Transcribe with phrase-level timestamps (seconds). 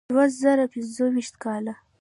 [0.03, 1.65] د دوه زره پنځويشتم کال